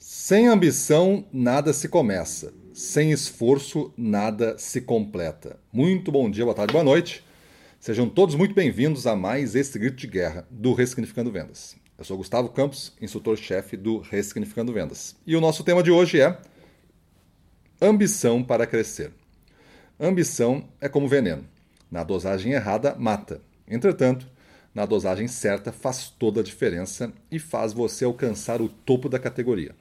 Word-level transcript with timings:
Sem 0.00 0.46
ambição, 0.46 1.26
nada 1.32 1.72
se 1.72 1.88
começa. 1.88 2.54
Sem 2.72 3.10
esforço, 3.10 3.92
nada 3.96 4.56
se 4.56 4.80
completa. 4.80 5.58
Muito 5.72 6.12
bom 6.12 6.30
dia, 6.30 6.44
boa 6.44 6.54
tarde, 6.54 6.72
boa 6.72 6.84
noite. 6.84 7.24
Sejam 7.80 8.08
todos 8.08 8.36
muito 8.36 8.54
bem-vindos 8.54 9.08
a 9.08 9.16
mais 9.16 9.56
esse 9.56 9.76
grito 9.76 9.96
de 9.96 10.06
guerra 10.06 10.46
do 10.48 10.72
Ressignificando 10.72 11.32
Vendas. 11.32 11.76
Eu 11.98 12.04
sou 12.04 12.16
Gustavo 12.16 12.48
Campos, 12.50 12.92
instrutor-chefe 13.02 13.76
do 13.76 13.98
Ressignificando 13.98 14.72
Vendas. 14.72 15.16
E 15.26 15.34
o 15.34 15.40
nosso 15.40 15.64
tema 15.64 15.82
de 15.82 15.90
hoje 15.90 16.20
é 16.20 16.38
ambição 17.82 18.44
para 18.44 18.68
crescer. 18.68 19.10
Ambição 19.98 20.68
é 20.80 20.88
como 20.88 21.08
veneno. 21.08 21.44
Na 21.90 22.04
dosagem 22.04 22.52
errada, 22.52 22.94
mata. 22.94 23.42
Entretanto, 23.66 24.28
na 24.72 24.86
dosagem 24.86 25.26
certa 25.26 25.72
faz 25.72 26.08
toda 26.08 26.40
a 26.40 26.44
diferença 26.44 27.12
e 27.32 27.40
faz 27.40 27.72
você 27.72 28.04
alcançar 28.04 28.62
o 28.62 28.68
topo 28.68 29.08
da 29.08 29.18
categoria. 29.18 29.74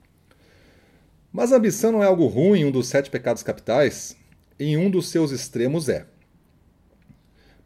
Mas 1.37 1.54
a 1.54 1.57
ambição 1.57 1.91
não 1.91 2.01
é 2.01 2.07
algo 2.07 2.25
ruim, 2.25 2.65
um 2.65 2.71
dos 2.71 2.87
sete 2.87 3.11
pecados 3.11 3.43
capitais? 3.43 4.18
Em 4.59 4.75
um 4.75 4.89
dos 4.89 5.09
seus 5.09 5.29
extremos 5.29 5.87
é. 5.87 6.07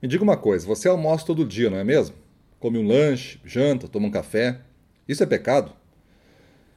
Me 0.01 0.09
diga 0.09 0.25
uma 0.25 0.35
coisa, 0.35 0.67
você 0.67 0.89
almoça 0.89 1.25
todo 1.25 1.45
dia, 1.45 1.69
não 1.69 1.77
é 1.77 1.83
mesmo? 1.85 2.13
Come 2.59 2.77
um 2.77 2.85
lanche, 2.85 3.39
janta, 3.45 3.87
toma 3.87 4.07
um 4.07 4.11
café. 4.11 4.59
Isso 5.07 5.23
é 5.23 5.25
pecado? 5.25 5.71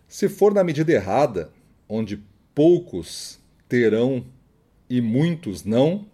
Se 0.07 0.29
for 0.29 0.55
na 0.55 0.63
medida 0.63 0.93
errada, 0.93 1.51
onde 1.89 2.23
poucos 2.55 3.41
terão 3.69 4.25
e 4.89 5.01
muitos 5.01 5.65
não, 5.65 6.07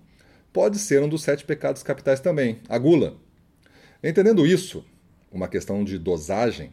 pode 0.51 0.79
ser 0.79 1.03
um 1.03 1.11
dos 1.11 1.23
sete 1.23 1.45
pecados 1.45 1.83
capitais 1.83 2.21
também, 2.21 2.57
a 2.71 2.79
gula. 2.79 3.19
Entendendo 4.03 4.47
isso, 4.47 4.83
uma 5.31 5.47
questão 5.47 5.85
de 5.85 5.99
dosagem, 5.99 6.73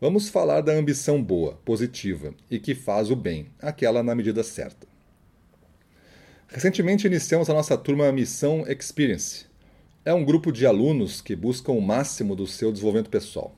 vamos 0.00 0.28
falar 0.28 0.60
da 0.60 0.72
ambição 0.72 1.22
boa, 1.22 1.54
positiva 1.64 2.34
e 2.50 2.58
que 2.58 2.74
faz 2.74 3.10
o 3.10 3.16
bem, 3.16 3.48
aquela 3.60 4.02
na 4.02 4.14
medida 4.14 4.42
certa. 4.42 4.86
Recentemente 6.46 7.06
iniciamos 7.06 7.50
a 7.50 7.54
nossa 7.54 7.76
turma 7.76 8.10
Missão 8.10 8.64
Experience. 8.66 9.46
É 10.04 10.14
um 10.14 10.24
grupo 10.24 10.50
de 10.50 10.64
alunos 10.64 11.20
que 11.20 11.36
buscam 11.36 11.72
o 11.72 11.82
máximo 11.82 12.34
do 12.34 12.46
seu 12.46 12.72
desenvolvimento 12.72 13.10
pessoal. 13.10 13.54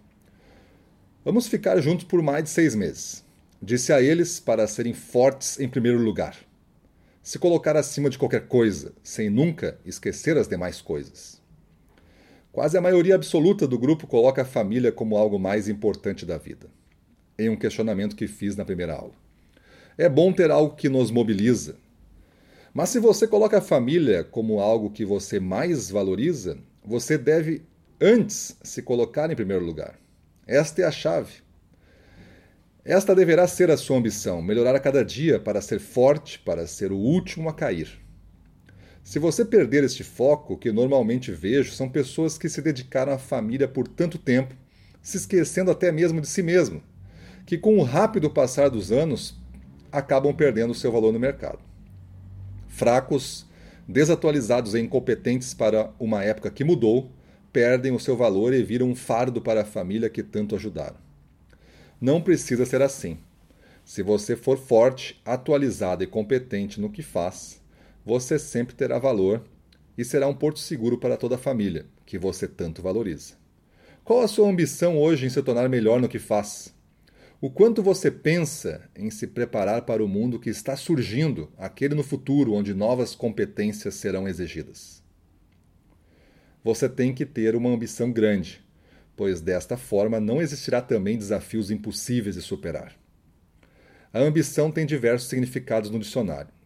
Vamos 1.25 1.47
ficar 1.47 1.81
juntos 1.81 2.05
por 2.05 2.23
mais 2.23 2.45
de 2.45 2.51
seis 2.51 2.75
meses. 2.75 3.25
Disse 3.63 3.93
a 3.93 4.01
eles 4.03 4.41
para 4.41 4.67
serem 4.67 4.95
fortes 4.95 5.61
em 5.61 5.69
primeiro 5.69 5.99
lugar. 5.99 6.37
Se 7.23 7.39
colocar 7.39 7.77
acima 7.77 8.09
de 8.09 8.19
qualquer 8.19 8.49
coisa, 8.49 8.93
sem 9.05 9.29
nunca 9.29 9.79
esquecer 9.85 10.37
as 10.39 10.49
demais 10.49 10.81
coisas. 10.81 11.40
Quase 12.53 12.77
a 12.77 12.81
maioria 12.81 13.15
absoluta 13.15 13.67
do 13.67 13.79
grupo 13.79 14.09
coloca 14.09 14.43
a 14.43 14.45
família 14.45 14.91
como 14.91 15.17
algo 15.17 15.39
mais 15.39 15.69
importante 15.69 16.27
da 16.27 16.37
vida, 16.37 16.69
em 17.39 17.49
um 17.49 17.57
questionamento 17.57 18.17
que 18.17 18.27
fiz 18.27 18.57
na 18.57 18.65
primeira 18.65 18.95
aula. 18.95 19.15
É 19.97 20.09
bom 20.09 20.33
ter 20.33 20.51
algo 20.51 20.75
que 20.75 20.89
nos 20.89 21.13
mobiliza. 21.13 21.77
Mas 22.75 22.89
se 22.89 22.99
você 22.99 23.29
coloca 23.29 23.59
a 23.59 23.63
família 23.63 24.25
como 24.25 24.61
algo 24.61 24.91
que 24.91 25.05
você 25.05 25.39
mais 25.39 25.91
valoriza, 25.91 26.59
você 26.85 27.17
deve 27.17 27.63
antes 28.01 28.57
se 28.63 28.83
colocar 28.83 29.31
em 29.31 29.37
primeiro 29.37 29.65
lugar. 29.65 29.97
Esta 30.45 30.83
é 30.83 30.85
a 30.85 30.91
chave. 30.91 31.35
Esta 32.85 33.15
deverá 33.15 33.47
ser 33.47 33.71
a 33.71 33.77
sua 33.77 33.99
ambição: 33.99 34.43
melhorar 34.43 34.75
a 34.75 34.81
cada 34.81 35.05
dia 35.05 35.39
para 35.39 35.61
ser 35.61 35.79
forte, 35.79 36.41
para 36.41 36.67
ser 36.67 36.91
o 36.91 36.97
último 36.97 37.49
a 37.49 37.55
cair. 37.55 38.01
Se 39.11 39.19
você 39.19 39.45
perder 39.45 39.83
este 39.83 40.05
foco, 40.05 40.57
que 40.57 40.71
normalmente 40.71 41.33
vejo 41.33 41.73
são 41.73 41.89
pessoas 41.89 42.39
que 42.39 42.49
se 42.49 42.63
dedicaram 42.63 43.13
à 43.13 43.19
família 43.19 43.67
por 43.67 43.89
tanto 43.89 44.17
tempo, 44.17 44.55
se 45.03 45.17
esquecendo 45.17 45.69
até 45.69 45.91
mesmo 45.91 46.21
de 46.21 46.29
si 46.29 46.45
mesmo, 46.45 46.81
que 47.45 47.59
com 47.59 47.77
o 47.77 47.83
rápido 47.83 48.31
passar 48.31 48.69
dos 48.71 48.93
anos 48.93 49.37
acabam 49.91 50.33
perdendo 50.33 50.77
seu 50.77 50.93
valor 50.93 51.13
no 51.13 51.19
mercado. 51.19 51.59
Fracos, 52.69 53.45
desatualizados 53.89 54.77
e 54.77 54.79
incompetentes 54.79 55.55
para 55.55 55.91
uma 55.99 56.23
época 56.23 56.49
que 56.49 56.63
mudou, 56.63 57.11
perdem 57.53 57.91
o 57.91 57.99
seu 57.99 58.17
valor 58.17 58.55
e 58.55 58.63
viram 58.63 58.89
um 58.89 58.95
fardo 58.95 59.43
para 59.43 59.63
a 59.63 59.67
família 59.67 60.09
que 60.09 60.23
tanto 60.23 60.55
ajudaram. 60.55 60.99
Não 62.01 62.23
precisa 62.23 62.65
ser 62.65 62.81
assim. 62.81 63.19
Se 63.85 64.05
você 64.05 64.37
for 64.37 64.57
forte, 64.57 65.21
atualizado 65.25 66.05
e 66.05 66.07
competente 66.07 66.81
no 66.81 66.89
que 66.89 67.03
faz, 67.03 67.60
você 68.05 68.39
sempre 68.39 68.75
terá 68.75 68.99
valor 68.99 69.45
e 69.97 70.05
será 70.05 70.27
um 70.27 70.35
porto 70.35 70.59
seguro 70.59 70.99
para 70.99 71.17
toda 71.17 71.35
a 71.35 71.39
família, 71.39 71.87
que 72.07 72.19
você 72.19 72.49
tanto 72.49 72.81
valoriza. 72.81 73.35
Qual 74.03 74.23
a 74.23 74.29
sua 74.29 74.49
ambição 74.49 74.99
hoje 74.99 75.27
em 75.27 75.31
se 75.31 75.43
tornar 75.43 75.69
melhor 75.69 76.01
no 76.01 76.09
que 76.09 76.19
faz? 76.19 76.75
O 77.41 77.51
quanto 77.51 77.83
você 77.83 78.11
pensa 78.11 78.89
em 78.97 79.11
se 79.11 79.27
preparar 79.27 79.83
para 79.83 80.05
o 80.05 80.09
mundo 80.09 80.41
que 80.41 80.51
está 80.51 80.77
surgindo, 80.77 81.51
aquele 81.57 81.95
no 81.95 82.03
futuro 82.03 82.55
onde 82.55 82.75
novas 82.75 83.15
competências 83.15 83.95
serão 83.95 84.27
exigidas? 84.27 85.03
Você 86.63 86.89
tem 86.89 87.15
que 87.15 87.25
ter 87.25 87.55
uma 87.55 87.71
ambição 87.71 88.13
grande, 88.13 88.63
pois 89.17 89.41
desta 89.41 89.77
forma 89.77 90.21
não 90.21 90.41
existirá 90.41 90.83
também 90.83 91.17
desafios 91.17 91.71
impossíveis 91.71 92.37
de 92.37 92.43
superar. 92.43 92.95
A 94.13 94.19
ambição 94.19 94.71
tem 94.71 94.85
diversos 94.85 95.29
significados 95.29 95.91
no 95.91 95.99
dicionário 95.99 96.60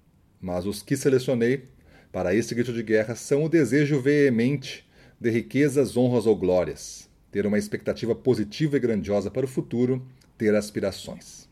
mas 0.45 0.67
os 0.67 0.83
que 0.83 0.95
selecionei 0.95 1.71
para 2.13 2.35
este 2.35 2.55
grito 2.55 2.71
de 2.71 2.83
guerra 2.83 3.15
são 3.15 3.45
o 3.45 3.49
desejo 3.49 3.99
veemente 3.99 4.87
de 5.19 5.31
riquezas, 5.31 5.97
honras 5.97 6.27
ou 6.27 6.37
glórias, 6.37 7.09
ter 7.33 7.47
uma 7.47 7.57
expectativa 7.57 8.15
positiva 8.15 8.77
e 8.77 8.79
grandiosa 8.79 9.31
para 9.31 9.47
o 9.47 9.49
futuro, 9.49 10.07
ter 10.37 10.55
aspirações. 10.55 11.49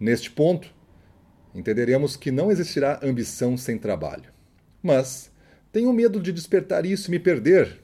Neste 0.00 0.30
ponto, 0.30 0.74
entenderemos 1.54 2.16
que 2.16 2.30
não 2.30 2.50
existirá 2.50 3.00
ambição 3.02 3.54
sem 3.54 3.76
trabalho. 3.76 4.32
Mas 4.82 5.30
tenho 5.70 5.92
medo 5.92 6.22
de 6.22 6.32
despertar 6.32 6.86
isso 6.86 7.10
e 7.10 7.12
me 7.12 7.18
perder. 7.18 7.82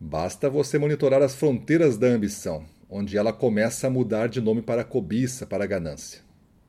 Basta 0.00 0.50
você 0.50 0.76
monitorar 0.76 1.22
as 1.22 1.36
fronteiras 1.36 1.96
da 1.96 2.08
ambição, 2.08 2.64
onde 2.90 3.16
ela 3.16 3.32
começa 3.32 3.86
a 3.86 3.90
mudar 3.90 4.26
de 4.28 4.40
nome 4.40 4.60
para 4.60 4.82
cobiça, 4.82 5.46
para 5.46 5.66
ganância. 5.66 6.25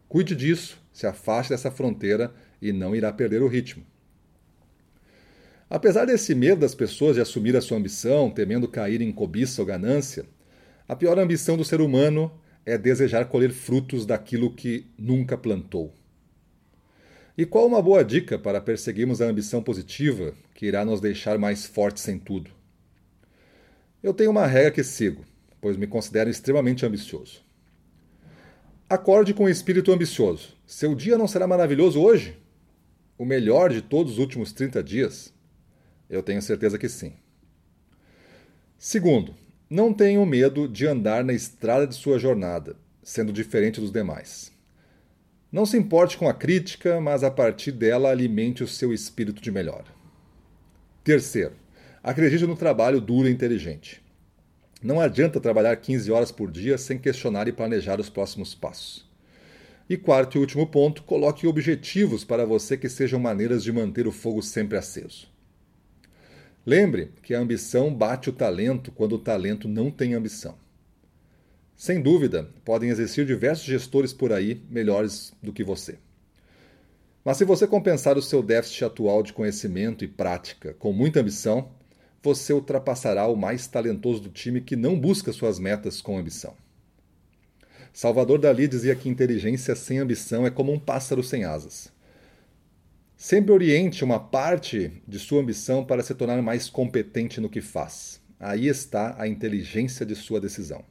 Cuide 0.08 0.36
disso 0.36 0.80
se 0.94 1.06
afaste 1.06 1.52
dessa 1.52 1.70
fronteira 1.70 2.34
e 2.62 2.72
não 2.72 2.96
irá 2.96 3.12
perder 3.14 3.42
o 3.42 3.48
ritmo. 3.48 3.84
Apesar 5.70 6.06
desse 6.06 6.34
medo 6.34 6.62
das 6.62 6.74
pessoas 6.74 7.16
de 7.16 7.22
assumir 7.22 7.56
a 7.56 7.62
sua 7.62 7.78
ambição, 7.78 8.32
temendo 8.32 8.68
cair 8.68 9.02
em 9.02 9.12
cobiça 9.12 9.62
ou 9.62 9.66
ganância, 9.66 10.26
a 10.88 10.96
pior 10.96 11.20
ambição 11.20 11.58
do 11.58 11.66
ser 11.66 11.82
humano 11.82 12.32
é 12.66 12.78
desejar 12.78 13.26
colher 13.26 13.52
frutos 13.52 14.06
daquilo 14.06 14.54
que 14.54 14.88
nunca 14.98 15.38
plantou. 15.38 15.94
E 17.38 17.46
qual 17.46 17.68
uma 17.68 17.82
boa 17.82 18.04
dica 18.04 18.40
para 18.40 18.60
perseguirmos 18.60 19.22
a 19.22 19.26
ambição 19.26 19.62
positiva 19.62 20.34
que 20.56 20.66
irá 20.66 20.84
nos 20.84 21.00
deixar 21.00 21.38
mais 21.38 21.66
fortes 21.66 22.08
em 22.08 22.18
tudo? 22.18 22.50
Eu 24.02 24.14
tenho 24.14 24.32
uma 24.32 24.48
regra 24.48 24.72
que 24.72 24.84
sigo, 24.84 25.24
pois 25.62 25.78
me 25.78 25.86
considero 25.86 26.30
extremamente 26.30 26.86
ambicioso. 26.86 27.47
Acorde 28.90 29.34
com 29.34 29.44
o 29.44 29.50
espírito 29.50 29.92
ambicioso. 29.92 30.56
Seu 30.66 30.96
dia 30.96 31.18
não 31.18 31.28
será 31.28 31.46
maravilhoso 31.46 32.02
hoje? 32.02 32.40
O 33.18 33.26
melhor 33.26 33.70
de 33.70 33.82
todos 33.82 34.14
os 34.14 34.18
últimos 34.18 34.54
30 34.54 34.82
dias? 34.82 35.34
Eu 36.10 36.24
tenho 36.24 36.42
certeza 36.42 36.78
que 36.78 36.88
sim. 36.88 37.12
Segundo, 38.78 39.36
não 39.70 39.92
tenha 39.92 40.26
medo 40.26 40.70
de 40.70 40.88
andar 40.88 41.22
na 41.22 41.34
estrada 41.34 41.86
de 41.86 41.96
sua 41.96 42.18
jornada, 42.18 42.78
sendo 43.04 43.34
diferente 43.34 43.82
dos 43.82 43.92
demais. 43.92 44.54
Não 45.52 45.66
se 45.66 45.78
importe 45.78 46.18
com 46.18 46.30
a 46.30 46.34
crítica, 46.34 47.02
mas 47.02 47.26
a 47.26 47.32
partir 47.32 47.74
dela 47.74 48.10
alimente 48.10 48.64
o 48.64 48.68
seu 48.70 48.94
espírito 48.94 49.42
de 49.42 49.52
melhora. 49.52 49.94
Terceiro, 51.04 51.56
acredite 52.02 52.46
no 52.46 52.56
trabalho 52.56 53.02
duro 53.02 53.28
e 53.28 53.32
inteligente. 53.34 54.02
Não 54.82 55.02
adianta 55.02 55.40
trabalhar 55.40 55.76
15 55.76 56.12
horas 56.12 56.32
por 56.32 56.52
dia 56.52 56.78
sem 56.78 57.00
questionar 57.00 57.48
e 57.48 57.52
planejar 57.52 58.00
os 58.00 58.10
próximos 58.10 58.54
passos. 58.54 59.08
E 59.90 59.98
quarto 59.98 60.38
e 60.38 60.40
último 60.40 60.68
ponto, 60.68 61.04
coloque 61.04 61.48
objetivos 61.48 62.24
para 62.24 62.46
você 62.46 62.78
que 62.78 62.90
sejam 62.90 63.20
maneiras 63.20 63.64
de 63.64 63.72
manter 63.72 64.06
o 64.06 64.12
fogo 64.12 64.42
sempre 64.42 64.78
aceso. 64.78 65.28
Lembre 66.66 67.14
que 67.24 67.34
a 67.34 67.40
ambição 67.40 67.94
bate 67.94 68.30
o 68.30 68.34
talento 68.34 68.92
quando 68.92 69.14
o 69.14 69.20
talento 69.20 69.68
não 69.68 69.90
tem 69.90 70.14
ambição. 70.14 70.56
Sem 71.76 72.02
dúvida, 72.02 72.50
podem 72.66 72.90
existir 72.90 73.26
diversos 73.26 73.66
gestores 73.66 74.12
por 74.12 74.34
aí 74.34 74.62
melhores 74.70 75.32
do 75.42 75.54
que 75.54 75.64
você. 75.64 75.98
Mas 77.24 77.38
se 77.38 77.46
você 77.46 77.66
compensar 77.66 78.18
o 78.18 78.22
seu 78.22 78.44
déficit 78.44 78.84
atual 78.84 79.24
de 79.24 79.32
conhecimento 79.32 80.04
e 80.04 80.08
prática 80.08 80.74
com 80.74 80.92
muita 80.92 81.22
ambição, 81.22 81.70
você 82.22 82.54
ultrapassará 82.54 83.28
o 83.28 83.36
mais 83.36 83.68
talentoso 83.68 84.22
do 84.22 84.30
time 84.30 84.62
que 84.62 84.76
não 84.76 85.00
busca 85.00 85.32
suas 85.32 85.60
metas 85.60 86.02
com 86.02 86.18
ambição. 86.18 86.56
Salvador 87.94 88.40
Dali 88.40 88.68
dizia 88.68 88.96
que 88.96 89.10
inteligência 89.10 89.76
sem 89.76 89.98
ambição 89.98 90.46
é 90.46 90.52
como 90.52 90.72
um 90.72 90.80
pássaro 90.80 91.24
sem 91.24 91.46
asas. 91.46 91.92
Sempre 93.16 93.52
oriente 93.52 94.04
uma 94.04 94.20
parte 94.20 95.02
de 95.08 95.18
sua 95.18 95.42
ambição 95.42 95.84
para 95.84 96.04
se 96.04 96.14
tornar 96.14 96.40
mais 96.42 96.70
competente 96.70 97.42
no 97.42 97.50
que 97.50 97.62
faz. 97.62 98.22
Aí 98.40 98.68
está 98.68 99.16
a 99.18 99.28
inteligência 99.28 100.06
de 100.06 100.16
sua 100.16 100.40
decisão. 100.40 100.84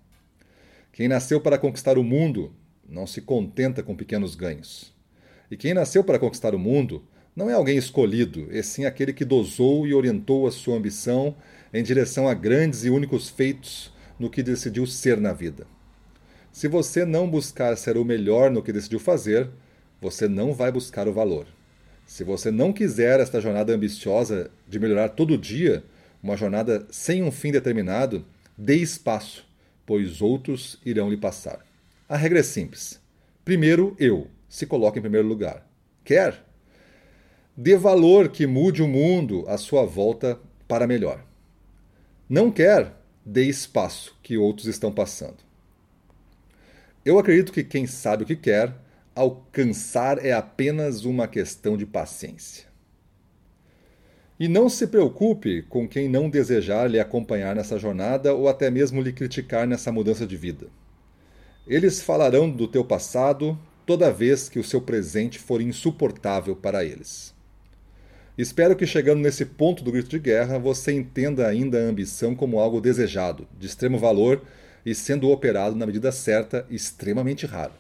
Quem 0.93 1.06
nasceu 1.06 1.40
para 1.40 1.58
conquistar 1.58 1.99
o 1.99 2.02
mundo 2.02 2.52
não 2.88 3.06
se 3.06 3.20
contenta 3.20 3.82
com 3.82 3.94
pequenos 3.94 4.34
ganhos. 4.34 4.93
E 5.50 5.56
quem 5.56 5.75
nasceu 5.75 6.02
para 6.02 6.19
conquistar 6.19 6.55
o 6.55 6.58
mundo 6.58 7.05
não 7.36 7.50
é 7.50 7.52
alguém 7.52 7.76
escolhido, 7.76 8.48
e 8.50 8.62
sim 8.62 8.86
aquele 8.86 9.12
que 9.12 9.24
dosou 9.24 9.86
e 9.86 9.92
orientou 9.92 10.46
a 10.46 10.50
sua 10.50 10.76
ambição 10.76 11.36
em 11.72 11.82
direção 11.82 12.26
a 12.26 12.32
grandes 12.32 12.82
e 12.82 12.90
únicos 12.90 13.28
feitos 13.28 13.92
no 14.18 14.30
que 14.30 14.42
decidiu 14.42 14.86
ser 14.86 15.20
na 15.20 15.34
vida. 15.34 15.66
Se 16.50 16.66
você 16.66 17.04
não 17.04 17.28
buscar 17.28 17.76
ser 17.76 17.98
o 17.98 18.04
melhor 18.04 18.50
no 18.50 18.62
que 18.62 18.72
decidiu 18.72 18.98
fazer, 18.98 19.50
você 20.00 20.26
não 20.26 20.54
vai 20.54 20.72
buscar 20.72 21.06
o 21.06 21.12
valor. 21.12 21.46
Se 22.06 22.24
você 22.24 22.50
não 22.50 22.72
quiser 22.72 23.20
esta 23.20 23.38
jornada 23.38 23.74
ambiciosa 23.74 24.50
de 24.66 24.78
melhorar 24.78 25.10
todo 25.10 25.36
dia, 25.36 25.84
uma 26.22 26.38
jornada 26.38 26.86
sem 26.90 27.22
um 27.22 27.30
fim 27.30 27.52
determinado, 27.52 28.24
dê 28.56 28.76
espaço, 28.76 29.46
pois 29.84 30.22
outros 30.22 30.80
irão 30.86 31.10
lhe 31.10 31.18
passar. 31.18 31.66
A 32.08 32.16
regra 32.16 32.38
é 32.38 32.42
simples. 32.42 32.98
Primeiro, 33.44 33.94
eu. 33.98 34.28
Se 34.48 34.64
coloque 34.64 34.98
em 34.98 35.02
primeiro 35.02 35.28
lugar. 35.28 35.68
Quer? 36.02 36.45
Dê 37.58 37.74
valor 37.74 38.28
que 38.28 38.46
mude 38.46 38.82
o 38.82 38.88
mundo 38.88 39.42
à 39.48 39.56
sua 39.56 39.86
volta 39.86 40.38
para 40.68 40.86
melhor. 40.86 41.24
Não 42.28 42.50
quer? 42.50 42.92
Dê 43.24 43.44
espaço 43.44 44.14
que 44.22 44.36
outros 44.36 44.66
estão 44.66 44.92
passando. 44.92 45.38
Eu 47.02 47.18
acredito 47.18 47.52
que 47.52 47.64
quem 47.64 47.86
sabe 47.86 48.24
o 48.24 48.26
que 48.26 48.36
quer, 48.36 48.74
alcançar 49.14 50.22
é 50.22 50.32
apenas 50.32 51.06
uma 51.06 51.26
questão 51.26 51.78
de 51.78 51.86
paciência. 51.86 52.66
E 54.38 54.48
não 54.48 54.68
se 54.68 54.86
preocupe 54.86 55.62
com 55.62 55.88
quem 55.88 56.10
não 56.10 56.28
desejar 56.28 56.90
lhe 56.90 57.00
acompanhar 57.00 57.56
nessa 57.56 57.78
jornada 57.78 58.34
ou 58.34 58.48
até 58.48 58.70
mesmo 58.70 59.00
lhe 59.00 59.14
criticar 59.14 59.66
nessa 59.66 59.90
mudança 59.90 60.26
de 60.26 60.36
vida. 60.36 60.66
Eles 61.66 62.02
falarão 62.02 62.50
do 62.50 62.68
teu 62.68 62.84
passado 62.84 63.58
toda 63.86 64.12
vez 64.12 64.46
que 64.50 64.58
o 64.58 64.64
seu 64.64 64.82
presente 64.82 65.38
for 65.38 65.62
insuportável 65.62 66.54
para 66.54 66.84
eles. 66.84 67.34
Espero 68.38 68.76
que 68.76 68.86
chegando 68.86 69.20
nesse 69.20 69.46
ponto 69.46 69.82
do 69.82 69.90
grito 69.90 70.10
de 70.10 70.18
guerra 70.18 70.58
você 70.58 70.92
entenda 70.92 71.46
ainda 71.46 71.78
a 71.78 71.88
ambição 71.88 72.34
como 72.34 72.58
algo 72.58 72.82
desejado, 72.82 73.48
de 73.58 73.66
extremo 73.66 73.98
valor 73.98 74.42
e 74.84 74.94
sendo 74.94 75.30
operado 75.30 75.74
na 75.74 75.86
medida 75.86 76.12
certa, 76.12 76.66
extremamente 76.68 77.46
raro. 77.46 77.72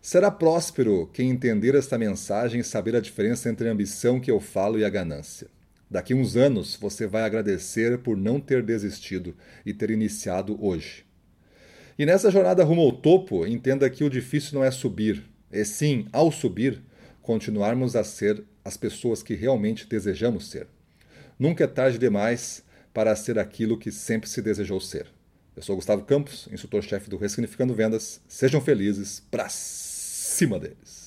Será 0.00 0.32
próspero 0.32 1.08
quem 1.12 1.30
entender 1.30 1.76
esta 1.76 1.96
mensagem 1.96 2.60
e 2.60 2.64
saber 2.64 2.96
a 2.96 3.00
diferença 3.00 3.48
entre 3.48 3.68
a 3.68 3.72
ambição 3.72 4.18
que 4.18 4.32
eu 4.32 4.40
falo 4.40 4.80
e 4.80 4.84
a 4.84 4.90
ganância. 4.90 5.46
Daqui 5.88 6.12
uns 6.12 6.36
anos 6.36 6.74
você 6.74 7.06
vai 7.06 7.22
agradecer 7.22 7.98
por 7.98 8.16
não 8.16 8.40
ter 8.40 8.64
desistido 8.64 9.32
e 9.64 9.72
ter 9.72 9.90
iniciado 9.90 10.58
hoje. 10.60 11.04
E 11.96 12.04
nessa 12.04 12.32
jornada 12.32 12.64
rumo 12.64 12.80
ao 12.80 12.90
topo, 12.90 13.46
entenda 13.46 13.88
que 13.88 14.02
o 14.02 14.10
difícil 14.10 14.58
não 14.58 14.64
é 14.64 14.72
subir, 14.72 15.22
e 15.52 15.64
sim, 15.64 16.08
ao 16.10 16.32
subir, 16.32 16.82
continuarmos 17.22 17.96
a 17.96 18.04
ser 18.04 18.44
as 18.64 18.76
pessoas 18.76 19.22
que 19.22 19.34
realmente 19.34 19.86
desejamos 19.86 20.50
ser. 20.50 20.66
Nunca 21.38 21.64
é 21.64 21.66
tarde 21.66 21.98
demais 21.98 22.62
para 22.92 23.16
ser 23.16 23.38
aquilo 23.38 23.78
que 23.78 23.90
sempre 23.90 24.28
se 24.28 24.42
desejou 24.42 24.80
ser. 24.80 25.06
Eu 25.56 25.62
sou 25.62 25.76
Gustavo 25.76 26.04
Campos, 26.04 26.48
instrutor-chefe 26.52 27.08
do 27.08 27.16
Ressignificando 27.16 27.74
Vendas. 27.74 28.20
Sejam 28.28 28.60
felizes, 28.60 29.22
pra 29.30 29.48
cima 29.48 30.58
deles! 30.58 31.01